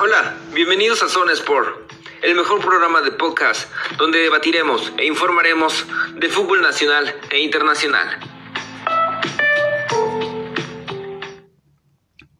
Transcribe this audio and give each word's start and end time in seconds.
Hola, 0.00 0.36
bienvenidos 0.54 1.02
a 1.02 1.08
Zona 1.08 1.32
Sport, 1.32 1.90
el 2.22 2.36
mejor 2.36 2.60
programa 2.60 3.02
de 3.02 3.10
podcast 3.10 3.68
donde 3.98 4.20
debatiremos 4.20 4.92
e 4.96 5.06
informaremos 5.06 5.84
de 6.20 6.28
fútbol 6.28 6.62
nacional 6.62 7.12
e 7.32 7.40
internacional. 7.40 8.06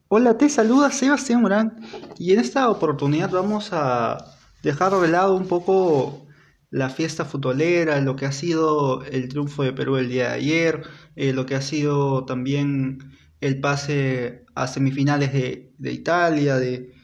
Hola, 0.06 0.38
te 0.38 0.48
saluda 0.48 0.92
Sebastián 0.92 1.42
Morán 1.42 1.80
y 2.16 2.32
en 2.32 2.38
esta 2.38 2.68
oportunidad 2.68 3.30
vamos 3.30 3.70
a 3.72 4.18
dejar 4.62 4.92
de 4.92 5.08
lado 5.08 5.34
un 5.34 5.48
poco 5.48 6.28
la 6.70 6.90
fiesta 6.90 7.24
futbolera, 7.24 8.00
lo 8.00 8.14
que 8.14 8.26
ha 8.26 8.32
sido 8.32 9.02
el 9.02 9.28
triunfo 9.28 9.64
de 9.64 9.72
Perú 9.72 9.96
el 9.96 10.08
día 10.08 10.28
de 10.28 10.34
ayer, 10.34 10.82
eh, 11.16 11.32
lo 11.32 11.44
que 11.44 11.56
ha 11.56 11.62
sido 11.62 12.24
también 12.24 13.18
el 13.40 13.60
pase 13.60 14.44
a 14.54 14.68
semifinales 14.68 15.32
de, 15.32 15.92
Italia, 15.92 16.56
de, 16.56 16.94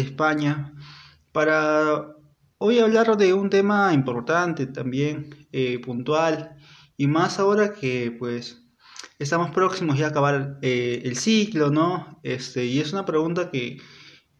España, 0.00 0.74
para 1.32 2.14
hoy 2.58 2.78
hablar 2.78 3.16
de 3.16 3.34
un 3.34 3.50
tema 3.50 3.92
importante 3.92 4.66
también, 4.66 5.46
eh, 5.52 5.78
puntual, 5.80 6.56
y 6.96 7.06
más 7.06 7.38
ahora 7.38 7.74
que 7.74 8.14
pues 8.18 8.62
estamos 9.18 9.50
próximos 9.50 10.00
a 10.00 10.06
acabar 10.06 10.58
eh, 10.62 11.02
el 11.04 11.16
ciclo, 11.16 11.70
¿no? 11.70 12.20
Este, 12.22 12.64
y 12.64 12.80
es 12.80 12.92
una 12.92 13.04
pregunta 13.04 13.50
que 13.50 13.80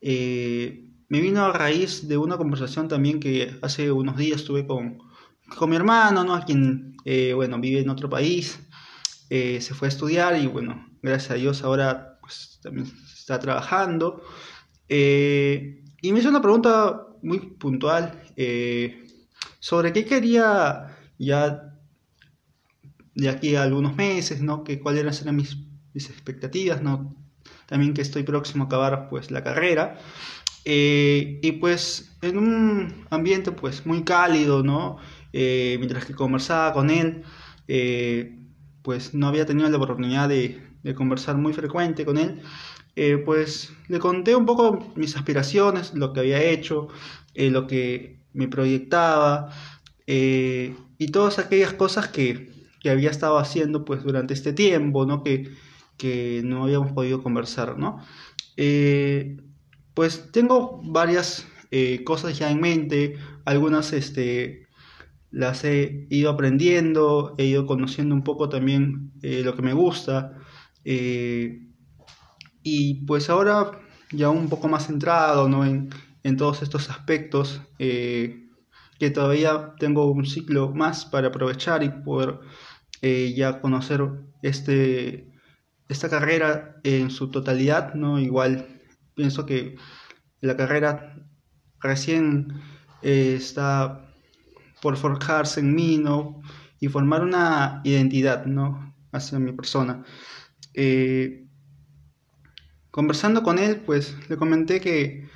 eh, 0.00 0.88
me 1.08 1.20
vino 1.20 1.44
a 1.44 1.52
raíz 1.52 2.08
de 2.08 2.16
una 2.16 2.36
conversación 2.36 2.88
también 2.88 3.20
que 3.20 3.58
hace 3.62 3.90
unos 3.90 4.16
días 4.16 4.44
tuve 4.44 4.66
con, 4.66 4.98
con 5.56 5.70
mi 5.70 5.76
hermano, 5.76 6.24
¿no? 6.24 6.34
A 6.34 6.44
quien, 6.44 6.96
bueno, 7.34 7.58
vive 7.60 7.80
en 7.80 7.90
otro 7.90 8.08
país, 8.08 8.58
se 9.28 9.74
fue 9.74 9.88
a 9.88 9.90
estudiar 9.90 10.38
y 10.40 10.46
bueno, 10.46 10.88
gracias 11.02 11.32
a 11.32 11.34
Dios 11.34 11.62
ahora 11.62 12.18
pues, 12.20 12.58
también 12.62 12.86
está 13.12 13.38
trabajando. 13.38 14.22
Eh, 14.88 15.82
y 16.02 16.12
me 16.12 16.20
hizo 16.20 16.28
una 16.28 16.42
pregunta 16.42 17.06
muy 17.22 17.38
puntual 17.38 18.20
eh, 18.36 19.04
sobre 19.58 19.92
qué 19.92 20.04
quería 20.04 20.96
ya 21.18 21.74
de 23.14 23.28
aquí 23.28 23.54
a 23.54 23.62
algunos 23.62 23.96
meses, 23.96 24.42
¿no? 24.42 24.64
Que 24.64 24.80
cuáles 24.80 25.22
eran 25.22 25.36
mis, 25.36 25.56
mis 25.92 26.10
expectativas, 26.10 26.82
¿no? 26.82 27.14
También 27.66 27.94
que 27.94 28.02
estoy 28.02 28.24
próximo 28.24 28.64
a 28.64 28.66
acabar 28.66 29.08
pues 29.08 29.30
la 29.30 29.42
carrera. 29.42 29.98
Eh, 30.66 31.40
y 31.42 31.52
pues 31.52 32.16
en 32.22 32.38
un 32.38 33.06
ambiente 33.10 33.52
pues 33.52 33.86
muy 33.86 34.02
cálido, 34.04 34.62
¿no? 34.62 34.98
mientras 35.32 36.04
que 36.04 36.14
conversaba 36.14 36.72
con 36.72 36.90
él, 36.90 37.24
pues 38.82 39.14
no 39.14 39.26
había 39.26 39.44
tenido 39.44 39.68
la 39.68 39.78
oportunidad 39.78 40.28
de, 40.28 40.62
de 40.84 40.94
conversar 40.94 41.36
muy 41.36 41.52
frecuente 41.52 42.04
con 42.04 42.18
él, 42.18 42.40
eh, 42.96 43.18
pues 43.18 43.72
le 43.88 43.98
conté 43.98 44.36
un 44.36 44.46
poco 44.46 44.92
mis 44.94 45.16
aspiraciones, 45.16 45.94
lo 45.94 46.12
que 46.12 46.20
había 46.20 46.42
hecho, 46.42 46.88
eh, 47.34 47.50
lo 47.50 47.66
que 47.66 48.20
me 48.32 48.46
proyectaba 48.46 49.50
eh, 50.06 50.76
y 50.98 51.08
todas 51.08 51.40
aquellas 51.40 51.72
cosas 51.72 52.08
que, 52.08 52.52
que, 52.80 52.90
había 52.90 53.10
estado 53.10 53.38
haciendo 53.38 53.84
pues 53.84 54.04
durante 54.04 54.32
este 54.34 54.52
tiempo, 54.52 55.06
¿no? 55.06 55.24
Que, 55.24 55.50
que 55.96 56.42
no 56.44 56.64
habíamos 56.64 56.92
podido 56.92 57.22
conversar, 57.22 57.78
¿no? 57.78 58.00
pues 59.94 60.30
tengo 60.32 60.80
varias 60.84 61.46
cosas 62.04 62.38
ya 62.38 62.50
en 62.50 62.60
mente, 62.60 63.16
algunas 63.44 63.92
este, 63.92 64.68
las 65.30 65.64
he 65.64 66.06
ido 66.10 66.30
aprendiendo, 66.30 67.34
he 67.38 67.46
ido 67.46 67.66
conociendo 67.66 68.14
un 68.14 68.22
poco 68.22 68.48
también 68.48 69.12
lo 69.22 69.56
que 69.56 69.62
me 69.62 69.72
gusta, 69.72 70.38
y 72.64 73.04
pues 73.06 73.30
ahora 73.30 73.78
ya 74.10 74.30
un 74.30 74.48
poco 74.48 74.66
más 74.68 74.86
centrado 74.86 75.48
¿no? 75.48 75.64
en, 75.64 75.90
en 76.24 76.36
todos 76.36 76.62
estos 76.62 76.90
aspectos, 76.90 77.60
eh, 77.78 78.48
que 78.98 79.10
todavía 79.10 79.74
tengo 79.78 80.10
un 80.10 80.24
ciclo 80.26 80.72
más 80.72 81.04
para 81.04 81.28
aprovechar 81.28 81.82
y 81.82 81.90
poder 81.90 82.40
eh, 83.02 83.34
ya 83.36 83.60
conocer 83.60 84.02
este, 84.42 85.30
esta 85.88 86.08
carrera 86.08 86.80
en 86.84 87.10
su 87.10 87.30
totalidad, 87.30 87.94
¿no? 87.94 88.18
Igual 88.18 88.66
pienso 89.14 89.44
que 89.44 89.76
la 90.40 90.56
carrera 90.56 91.16
recién 91.80 92.62
está 93.02 94.06
por 94.80 94.96
forjarse 94.96 95.60
en 95.60 95.74
mí, 95.74 95.98
¿no? 95.98 96.40
Y 96.80 96.88
formar 96.88 97.22
una 97.22 97.82
identidad, 97.84 98.46
¿no? 98.46 98.94
Hacia 99.12 99.38
mi 99.38 99.52
persona. 99.52 100.04
Eh, 100.72 101.43
conversando 102.94 103.42
con 103.42 103.58
él, 103.58 103.80
pues 103.84 104.16
le 104.28 104.36
comenté 104.36 104.80
que 104.80 105.28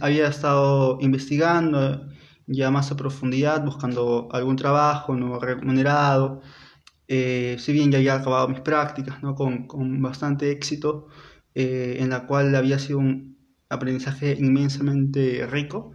había 0.00 0.28
estado 0.28 0.98
investigando 1.00 2.06
ya 2.46 2.70
más 2.70 2.92
a 2.92 2.96
profundidad, 2.96 3.64
buscando 3.64 4.28
algún 4.30 4.56
trabajo 4.56 5.16
no 5.16 5.40
remunerado. 5.40 6.42
Eh, 7.06 7.56
si 7.60 7.72
bien 7.72 7.90
ya 7.90 7.96
había 7.96 8.16
acabado 8.16 8.46
mis 8.48 8.60
prácticas 8.60 9.22
¿no? 9.22 9.34
con, 9.34 9.66
con 9.66 10.02
bastante 10.02 10.50
éxito, 10.50 11.06
eh, 11.54 11.96
en 12.00 12.10
la 12.10 12.26
cual 12.26 12.54
había 12.54 12.78
sido 12.78 12.98
un 12.98 13.38
aprendizaje 13.70 14.36
inmensamente 14.38 15.46
rico 15.46 15.94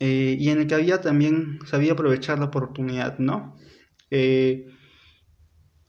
y 0.00 0.48
en 0.50 0.58
el 0.58 0.66
que 0.66 0.74
había 0.74 1.00
también 1.00 1.60
sabía 1.64 1.92
aprovechar 1.92 2.40
la 2.40 2.46
oportunidad, 2.46 3.18
¿no? 3.20 3.54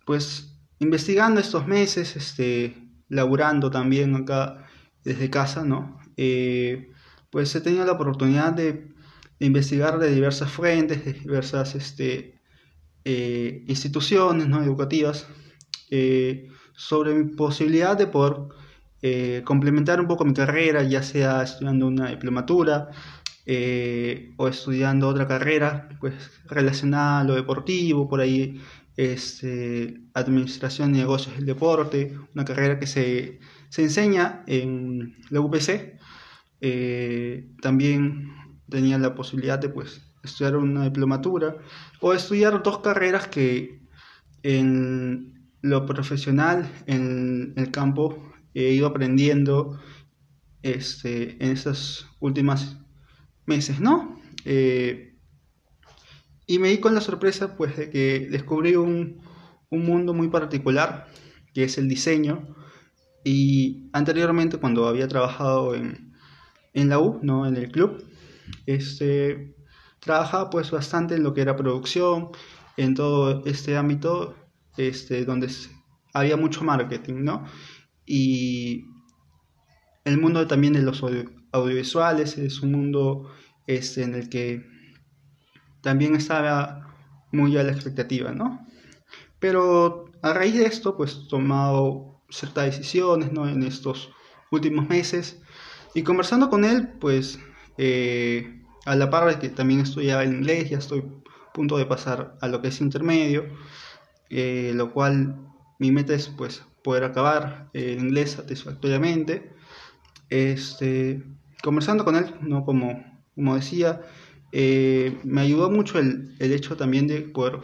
pues 0.05 0.59
investigando 0.79 1.41
estos 1.41 1.67
meses, 1.67 2.15
este, 2.15 2.84
laburando 3.09 3.71
también 3.71 4.15
acá 4.15 4.65
desde 5.03 5.29
casa, 5.29 5.63
¿no? 5.63 5.99
Eh, 6.17 6.91
pues 7.29 7.55
he 7.55 7.61
tenido 7.61 7.85
la 7.85 7.93
oportunidad 7.93 8.53
de, 8.53 8.87
investigar 9.39 9.99
de 9.99 10.13
diversas 10.13 10.51
fuentes, 10.51 11.03
de 11.05 11.13
diversas 11.13 11.75
este, 11.75 12.39
eh, 13.03 13.63
instituciones 13.67 14.47
¿no? 14.47 14.63
educativas, 14.63 15.27
eh, 15.91 16.49
sobre 16.73 17.13
mi 17.13 17.35
posibilidad 17.35 17.97
de 17.97 18.07
poder 18.07 18.35
complementar 19.43 20.01
un 20.01 20.07
poco 20.07 20.25
mi 20.25 20.33
carrera, 20.33 20.81
ya 20.81 21.03
sea 21.03 21.43
estudiando 21.43 21.85
una 21.85 22.09
diplomatura 22.09 22.89
o 24.37 24.47
estudiando 24.47 25.07
otra 25.07 25.27
carrera 25.27 25.89
pues, 25.99 26.15
relacionada 26.47 27.19
a 27.19 27.23
lo 27.23 27.35
deportivo, 27.35 28.09
por 28.09 28.19
ahí 28.19 28.59
este, 28.97 30.01
Administración 30.13 30.95
y 30.95 30.99
Negocios 30.99 31.35
del 31.35 31.45
Deporte, 31.45 32.17
una 32.33 32.45
carrera 32.45 32.79
que 32.79 32.87
se, 32.87 33.39
enseña 33.77 34.43
en 34.47 35.17
la 35.29 35.41
UPC. 35.41 35.99
Eh, 36.61 37.49
también 37.61 38.33
tenía 38.69 38.97
la 38.97 39.13
posibilidad 39.13 39.59
de 39.59 39.69
pues, 39.69 40.01
estudiar 40.23 40.55
una 40.55 40.85
diplomatura 40.85 41.57
o 41.99 42.13
estudiar 42.13 42.63
dos 42.63 42.79
carreras 42.79 43.27
que 43.27 43.81
en 44.43 45.49
lo 45.61 45.85
profesional, 45.85 46.69
en 46.85 47.53
el 47.55 47.71
campo, 47.71 48.33
he 48.53 48.69
ido 48.69 48.87
aprendiendo 48.87 49.79
este, 50.61 51.43
en 51.43 51.51
estos 51.51 52.07
últimos 52.19 52.77
meses, 53.45 53.79
¿no? 53.79 54.19
Eh, 54.45 55.14
y 56.47 56.59
me 56.59 56.69
di 56.69 56.79
con 56.79 56.93
la 56.93 57.01
sorpresa 57.01 57.55
pues 57.57 57.75
de 57.77 57.89
que 57.89 58.27
descubrí 58.29 58.75
un, 58.75 59.21
un 59.69 59.85
mundo 59.85 60.13
muy 60.13 60.29
particular, 60.29 61.07
que 61.53 61.63
es 61.63 61.77
el 61.77 61.87
diseño. 61.87 62.55
Y 63.23 63.89
anteriormente 63.93 64.57
cuando 64.57 64.87
había 64.87 65.07
trabajado 65.07 65.73
en, 65.73 66.13
en 66.73 66.89
la 66.89 66.99
U, 66.99 67.19
¿no? 67.23 67.47
en 67.47 67.55
el 67.55 67.71
club, 67.71 68.03
este, 68.65 69.55
trabajaba 69.99 70.49
pues 70.49 70.69
bastante 70.69 71.15
en 71.15 71.23
lo 71.23 71.33
que 71.33 71.41
era 71.41 71.55
producción, 71.55 72.29
en 72.77 72.93
todo 72.93 73.43
este 73.45 73.77
ámbito 73.77 74.35
este, 74.77 75.25
donde 75.25 75.49
había 76.13 76.37
mucho 76.37 76.63
marketing, 76.63 77.23
¿no? 77.23 77.45
Y 78.05 78.85
el 80.03 80.19
mundo 80.19 80.45
también 80.45 80.73
de 80.73 80.81
los 80.81 81.01
audiovisuales 81.51 82.37
es 82.37 82.61
un 82.61 82.73
mundo 82.73 83.31
este, 83.65 84.03
en 84.03 84.13
el 84.13 84.29
que 84.29 84.74
también 85.85 86.15
estaba 86.15 86.95
muy 87.31 87.55
a 87.57 87.63
la 87.63 87.71
expectativa, 87.71 88.31
¿no? 88.31 88.65
Pero 89.37 90.05
a 90.23 90.33
raíz 90.33 90.55
de 90.55 90.65
esto, 90.65 90.97
pues 90.97 91.21
he 91.23 91.29
tomado 91.29 92.23
ciertas 92.27 92.65
decisiones, 92.65 93.31
¿no? 93.31 93.47
En 93.47 93.61
estos 93.61 94.09
últimos 94.49 94.89
meses. 94.89 95.39
Y 95.93 96.01
conversando 96.01 96.49
con 96.49 96.65
él, 96.65 96.87
pues 96.99 97.39
eh, 97.77 98.63
a 98.87 98.95
la 98.95 99.11
par 99.11 99.27
de 99.27 99.37
que 99.37 99.49
también 99.49 99.81
estudiaba 99.81 100.23
el 100.23 100.33
inglés, 100.33 100.71
ya 100.71 100.79
estoy 100.79 101.01
a 101.01 101.53
punto 101.53 101.77
de 101.77 101.85
pasar 101.85 102.35
a 102.41 102.47
lo 102.47 102.63
que 102.63 102.69
es 102.69 102.81
intermedio, 102.81 103.45
eh, 104.31 104.71
lo 104.73 104.91
cual 104.91 105.35
mi 105.77 105.91
meta 105.91 106.15
es 106.15 106.29
pues 106.29 106.63
poder 106.83 107.03
acabar 107.03 107.69
el 107.73 107.99
inglés 107.99 108.31
satisfactoriamente. 108.31 109.53
Este, 110.31 111.23
conversando 111.61 112.03
con 112.05 112.15
él, 112.15 112.33
¿no? 112.41 112.65
Como, 112.65 113.05
como 113.35 113.53
decía, 113.53 114.01
eh, 114.57 115.19
me 115.25 115.41
ayudó 115.41 115.69
mucho 115.69 115.99
el, 115.99 116.33
hecho 116.39 116.77
también 116.77 117.07
de 117.07 117.19
poder 117.23 117.59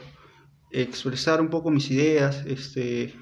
expresar 0.71 1.39
un 1.39 1.49
poco 1.49 1.71
mis 1.71 1.89
ideas, 1.89 2.43
este, 2.45 3.15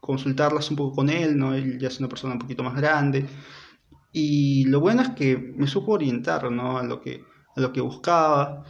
consultarlas 0.00 0.70
un 0.72 0.76
poco 0.76 0.96
con 0.96 1.08
él. 1.08 1.40
Él 1.54 1.78
ya 1.78 1.86
es 1.86 2.00
una 2.00 2.08
persona 2.08 2.32
un 2.32 2.40
poquito 2.40 2.64
más 2.64 2.74
grande 2.74 3.28
Y 4.12 4.64
lo 4.64 4.80
bueno 4.80 5.02
es 5.02 5.10
que 5.10 5.36
me 5.38 5.68
supo 5.68 5.92
orientar 5.92 6.44
a, 6.44 6.82
lo 6.82 7.00
que, 7.00 7.24
a 7.54 7.60
lo 7.60 7.72
que 7.72 7.80
buscaba. 7.80 8.64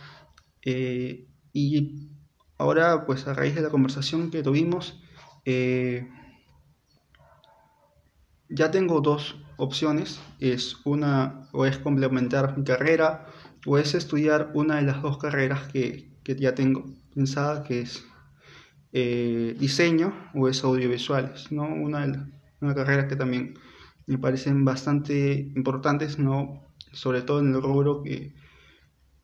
Eh, 0.66 1.26
y 1.54 2.10
ahora, 2.58 3.06
pues 3.06 3.26
a 3.26 3.32
raíz 3.32 3.54
de 3.54 3.62
la 3.62 3.70
conversación 3.70 4.30
que 4.30 4.42
tuvimos, 4.42 5.00
eh, 5.46 6.06
ya 8.50 8.70
tengo 8.70 9.00
dos 9.00 9.36
opciones. 9.56 10.20
Es 10.40 10.76
una, 10.84 11.48
o 11.52 11.64
es 11.64 11.78
complementar 11.78 12.58
mi 12.58 12.64
carrera, 12.64 13.29
o 13.66 13.78
es 13.78 13.94
estudiar 13.94 14.50
una 14.54 14.76
de 14.76 14.82
las 14.82 15.02
dos 15.02 15.18
carreras 15.18 15.62
que, 15.72 16.10
que 16.22 16.36
ya 16.36 16.54
tengo 16.54 16.84
pensada, 17.14 17.64
que 17.64 17.80
es 17.80 18.04
eh, 18.92 19.56
diseño 19.58 20.12
o 20.34 20.48
es 20.48 20.64
audiovisuales, 20.64 21.52
¿no? 21.52 21.64
Una, 21.64 22.28
una 22.60 22.74
carrera 22.74 23.08
que 23.08 23.16
también 23.16 23.58
me 24.06 24.18
parecen 24.18 24.64
bastante 24.64 25.52
importantes, 25.54 26.18
¿no? 26.18 26.66
Sobre 26.92 27.22
todo 27.22 27.40
en 27.40 27.54
el 27.54 27.62
rubro 27.62 28.02
que, 28.02 28.34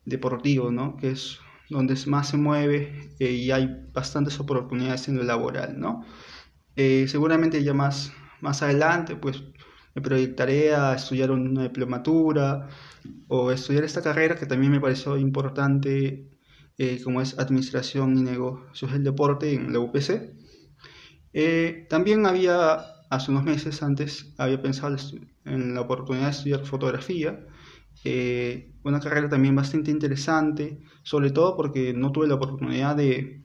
deportivo, 0.05 0.71
¿no? 0.71 0.95
Que 0.97 1.11
es 1.11 1.39
donde 1.69 1.95
más 2.07 2.29
se 2.29 2.37
mueve 2.37 3.09
eh, 3.19 3.31
y 3.31 3.51
hay 3.51 3.87
bastantes 3.93 4.39
oportunidades 4.39 5.07
en 5.09 5.17
lo 5.17 5.23
laboral, 5.23 5.79
¿no? 5.79 6.05
Eh, 6.75 7.05
seguramente 7.09 7.63
ya 7.63 7.73
más, 7.73 8.13
más 8.39 8.61
adelante, 8.63 9.15
pues 9.15 9.43
me 9.97 10.01
proyectaré 10.01 10.75
a 10.75 10.93
estudiar 10.93 11.31
una 11.31 11.63
diplomatura 11.63 12.69
o 13.27 13.51
estudiar 13.51 13.83
esta 13.83 14.03
carrera 14.03 14.35
que 14.35 14.45
también 14.45 14.71
me 14.71 14.79
pareció 14.79 15.17
importante 15.17 16.29
eh, 16.77 17.01
como 17.03 17.19
es 17.19 17.39
Administración 17.39 18.15
y 18.15 18.21
Negocios 18.21 18.91
del 18.91 19.03
Deporte 19.03 19.51
en 19.55 19.73
la 19.73 19.79
UPC. 19.79 20.35
Eh, 21.33 21.87
también 21.89 22.27
había, 22.27 22.75
hace 23.09 23.31
unos 23.31 23.43
meses 23.43 23.81
antes, 23.81 24.35
había 24.37 24.61
pensado 24.61 24.95
en 25.45 25.73
la 25.73 25.81
oportunidad 25.81 26.25
de 26.25 26.31
estudiar 26.31 26.63
fotografía, 26.63 27.47
eh, 28.03 28.75
una 28.83 28.99
carrera 28.99 29.29
también 29.29 29.55
bastante 29.55 29.89
interesante, 29.89 30.79
sobre 31.01 31.31
todo 31.31 31.57
porque 31.57 31.93
no 31.93 32.11
tuve 32.11 32.27
la 32.27 32.35
oportunidad 32.35 32.95
de, 32.95 33.41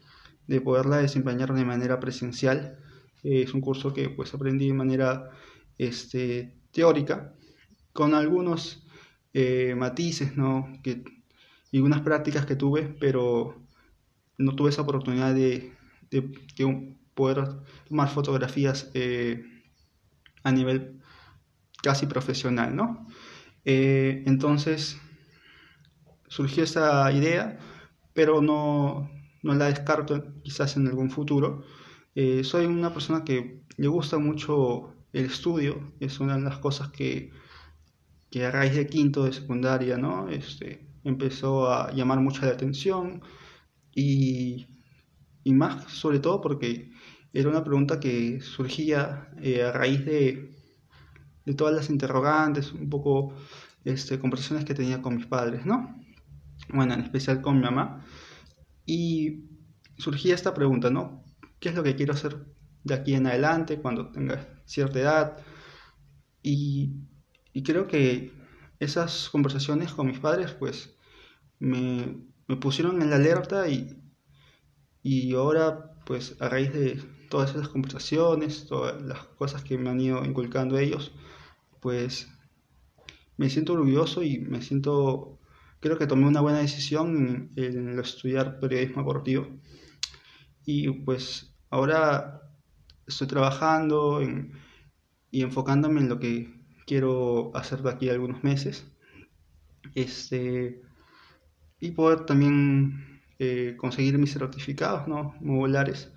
de 0.46 0.60
poderla 0.60 0.98
desempeñar 0.98 1.54
de 1.54 1.64
manera 1.64 1.98
presencial. 1.98 2.76
es 3.22 3.54
un 3.54 3.62
curso 3.62 3.94
que 3.94 4.10
pues 4.10 4.34
aprendí 4.34 4.68
de 4.68 4.74
manera 4.74 5.30
este, 5.86 6.54
teórica, 6.72 7.34
con 7.92 8.14
algunos 8.14 8.86
matices 9.76 10.36
¿no? 10.36 10.68
que 10.82 11.02
y 11.72 11.80
unas 11.80 12.02
prácticas 12.02 12.46
que 12.46 12.54
tuve, 12.54 12.94
pero 13.00 13.56
no 14.38 14.54
tuve 14.54 14.70
esa 14.70 14.82
oportunidad 14.82 15.34
de, 15.34 15.72
poder 17.14 17.48
tomar 17.88 18.08
fotografías 18.08 18.90
eh, 18.94 19.42
a 20.44 20.52
nivel 20.52 21.00
casi 21.82 22.06
profesional, 22.06 22.76
¿no? 22.76 23.06
Eh, 23.64 24.22
entonces 24.26 24.98
surgió 26.28 26.64
esa 26.64 27.10
idea, 27.12 27.58
pero 28.14 28.42
no, 28.42 29.10
la 29.42 29.66
descarto 29.66 30.40
quizás 30.42 30.76
en 30.76 30.86
algún 30.88 31.10
futuro. 31.10 31.64
Eh, 32.14 32.44
soy 32.44 32.66
una 32.66 32.92
persona 32.92 33.24
que 33.24 33.62
le 33.78 33.88
gusta 33.88 34.18
mucho 34.18 34.94
el 35.12 35.26
estudio, 35.26 35.92
es 36.00 36.20
una 36.20 36.36
de 36.36 36.42
las 36.42 36.58
cosas 36.58 36.88
que, 36.90 37.30
que 38.30 38.46
a 38.46 38.50
raíz 38.50 38.74
de 38.74 38.86
quinto 38.86 39.24
de 39.24 39.32
secundaria, 39.32 39.98
¿no? 39.98 40.28
Este, 40.28 40.86
empezó 41.04 41.70
a 41.70 41.92
llamar 41.92 42.20
mucho 42.20 42.46
la 42.46 42.52
atención 42.52 43.22
y, 43.94 44.66
y 45.44 45.52
más 45.52 45.92
sobre 45.92 46.20
todo 46.20 46.40
porque 46.40 46.90
era 47.32 47.48
una 47.48 47.64
pregunta 47.64 48.00
que 48.00 48.40
surgía 48.40 49.30
eh, 49.40 49.62
a 49.62 49.72
raíz 49.72 50.04
de, 50.04 50.54
de, 51.44 51.54
todas 51.54 51.74
las 51.74 51.90
interrogantes, 51.90 52.72
un 52.72 52.90
poco 52.90 53.34
este, 53.84 54.18
conversaciones 54.18 54.64
que 54.64 54.74
tenía 54.74 55.02
con 55.02 55.16
mis 55.16 55.26
padres, 55.26 55.64
¿no? 55.66 55.96
Bueno, 56.68 56.94
en 56.94 57.00
especial 57.00 57.40
con 57.40 57.56
mi 57.56 57.62
mamá. 57.62 58.04
Y 58.86 59.44
surgía 59.98 60.34
esta 60.34 60.54
pregunta, 60.54 60.90
¿no? 60.90 61.24
¿Qué 61.58 61.70
es 61.70 61.74
lo 61.74 61.82
que 61.82 61.96
quiero 61.96 62.12
hacer 62.12 62.44
de 62.84 62.94
aquí 62.94 63.14
en 63.14 63.26
adelante 63.26 63.80
cuando 63.80 64.10
tenga 64.10 64.62
cierta 64.64 65.00
edad? 65.00 65.36
Y, 66.42 66.92
y 67.52 67.62
creo 67.62 67.86
que 67.86 68.32
esas 68.80 69.28
conversaciones 69.30 69.92
con 69.92 70.06
mis 70.06 70.18
padres, 70.18 70.52
pues, 70.52 70.96
me, 71.58 72.18
pusieron 72.60 73.00
en 73.02 73.10
la 73.10 73.16
alerta 73.16 73.68
y, 73.68 73.96
y 75.02 75.34
ahora, 75.34 75.94
pues, 76.04 76.36
a 76.40 76.48
raíz 76.48 76.72
de 76.72 77.02
todas 77.30 77.50
esas 77.50 77.68
conversaciones, 77.68 78.66
todas 78.66 79.00
las 79.02 79.24
cosas 79.38 79.62
que 79.62 79.78
me 79.78 79.90
han 79.90 80.00
ido 80.00 80.24
inculcando 80.24 80.78
ellos, 80.78 81.12
pues, 81.80 82.28
me 83.36 83.50
siento 83.50 83.72
orgulloso 83.74 84.22
y 84.22 84.38
me 84.38 84.62
siento, 84.62 85.40
creo 85.80 85.98
que 85.98 86.06
tomé 86.06 86.26
una 86.26 86.40
buena 86.40 86.58
decisión 86.58 87.50
en, 87.56 87.98
estudiar 87.98 88.60
periodismo 88.60 89.02
deportivo. 89.02 89.48
Y 90.64 90.90
pues 90.90 91.54
ahora 91.70 92.42
estoy 93.12 93.28
trabajando 93.28 94.20
y 95.30 95.42
enfocándome 95.42 96.00
en 96.00 96.08
lo 96.08 96.18
que 96.18 96.62
quiero 96.86 97.50
hacer 97.56 97.82
de 97.82 97.90
aquí 97.90 98.08
a 98.08 98.12
algunos 98.12 98.44
meses. 98.44 98.86
Este, 99.94 100.82
y 101.80 101.90
poder 101.90 102.26
también 102.26 103.20
eh, 103.38 103.74
conseguir 103.76 104.18
mis 104.18 104.32
certificados 104.32 105.08
¿no? 105.08 105.34
modulares, 105.40 106.12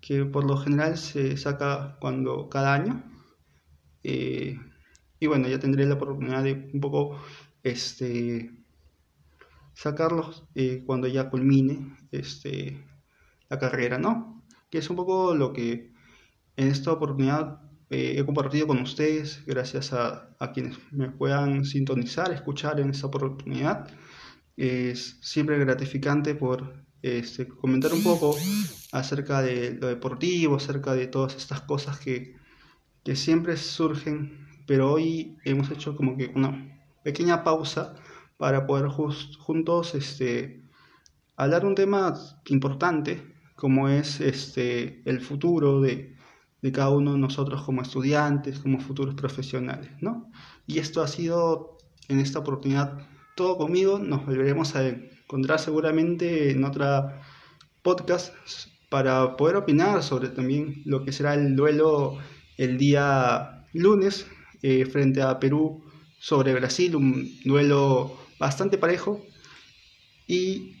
que 0.00 0.24
por 0.24 0.44
lo 0.44 0.56
general 0.56 0.98
se 0.98 1.36
saca 1.36 1.96
cuando 2.00 2.48
cada 2.48 2.74
año. 2.74 3.04
Eh, 4.02 4.58
y 5.20 5.26
bueno, 5.26 5.48
ya 5.48 5.58
tendré 5.58 5.86
la 5.86 5.94
oportunidad 5.94 6.42
de 6.42 6.70
un 6.74 6.80
poco 6.80 7.18
este, 7.62 8.50
sacarlos 9.72 10.44
eh, 10.54 10.82
cuando 10.84 11.06
ya 11.06 11.30
culmine 11.30 11.96
este, 12.10 12.84
la 13.48 13.58
carrera, 13.58 13.98
¿no? 13.98 14.42
Que 14.70 14.78
es 14.78 14.90
un 14.90 14.96
poco 14.96 15.34
lo 15.34 15.52
que 15.52 15.93
en 16.56 16.68
esta 16.68 16.92
oportunidad 16.92 17.60
eh, 17.90 18.16
he 18.18 18.24
compartido 18.24 18.66
con 18.66 18.80
ustedes, 18.80 19.44
gracias 19.46 19.92
a, 19.92 20.30
quienes 20.52 20.76
me 20.90 21.10
puedan 21.10 21.64
sintonizar, 21.64 22.32
escuchar 22.32 22.80
en 22.80 22.90
esta 22.90 23.06
oportunidad. 23.06 23.88
Es 24.56 25.18
siempre 25.20 25.58
gratificante 25.58 26.34
por 26.34 26.84
este, 27.02 27.46
comentar 27.48 27.92
un 27.92 28.02
poco 28.02 28.36
acerca 28.92 29.42
de 29.42 29.78
lo 29.80 29.88
deportivo, 29.88 30.56
acerca 30.56 30.94
de 30.94 31.06
todas 31.06 31.36
estas 31.36 31.60
cosas 31.62 31.98
que, 31.98 32.36
que 33.04 33.16
siempre 33.16 33.56
surgen, 33.56 34.46
pero 34.66 34.92
hoy 34.92 35.36
hemos 35.44 35.70
hecho 35.70 35.96
como 35.96 36.16
que 36.16 36.32
una 36.34 36.80
pequeña 37.04 37.44
pausa 37.44 37.94
para 38.36 38.66
poder 38.66 38.88
juntos 38.88 39.94
este, 39.94 40.64
hablar 41.36 41.64
un 41.64 41.74
tema 41.74 42.14
importante 42.46 43.34
como 43.56 43.88
es 43.88 44.20
este, 44.20 45.02
el 45.08 45.20
futuro 45.20 45.80
de, 45.80 46.13
de 46.64 46.72
cada 46.72 46.88
uno 46.88 47.12
de 47.12 47.18
nosotros 47.18 47.62
como 47.62 47.82
estudiantes, 47.82 48.58
como 48.58 48.80
futuros 48.80 49.14
profesionales, 49.14 49.90
¿no? 50.00 50.30
Y 50.66 50.78
esto 50.78 51.02
ha 51.02 51.08
sido 51.08 51.76
en 52.08 52.20
esta 52.20 52.38
oportunidad 52.38 53.06
todo 53.36 53.58
conmigo, 53.58 53.98
nos 53.98 54.24
volveremos 54.24 54.74
a 54.74 54.88
encontrar 54.88 55.58
seguramente 55.58 56.52
en 56.52 56.64
otra 56.64 57.20
podcast 57.82 58.32
para 58.88 59.36
poder 59.36 59.56
opinar 59.56 60.02
sobre 60.02 60.30
también 60.30 60.80
lo 60.86 61.04
que 61.04 61.12
será 61.12 61.34
el 61.34 61.54
duelo 61.54 62.16
el 62.56 62.78
día 62.78 63.66
lunes 63.74 64.26
eh, 64.62 64.86
frente 64.86 65.20
a 65.20 65.38
Perú 65.38 65.84
sobre 66.18 66.54
Brasil, 66.54 66.96
un 66.96 67.30
duelo 67.44 68.16
bastante 68.38 68.78
parejo. 68.78 69.22
Y 70.26 70.76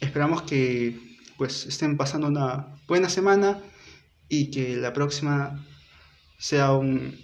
esperamos 0.00 0.42
que 0.42 0.98
pues 1.36 1.66
estén 1.66 1.96
pasando 1.96 2.26
una 2.26 2.74
buena 2.88 3.08
semana 3.08 3.62
y 4.28 4.50
que 4.50 4.76
la 4.76 4.92
próxima 4.92 5.64
sea 6.38 6.72
un, 6.72 7.18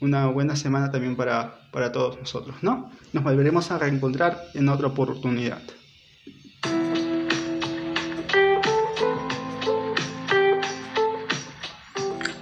una 0.00 0.26
buena 0.26 0.56
semana 0.56 0.90
también 0.90 1.16
para, 1.16 1.68
para 1.70 1.92
todos 1.92 2.18
nosotros, 2.18 2.56
¿no? 2.62 2.90
Nos 3.12 3.24
volveremos 3.24 3.70
a 3.70 3.78
reencontrar 3.78 4.42
en 4.54 4.68
otra 4.68 4.88
oportunidad. 4.88 5.62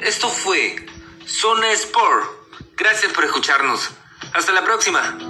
Esto 0.00 0.28
fue 0.28 0.76
Zona 1.26 1.71
Sport. 1.73 2.26
Gracias 2.76 3.12
por 3.12 3.25
escucharnos. 3.25 3.90
Hasta 4.33 4.52
la 4.52 4.64
próxima. 4.64 5.29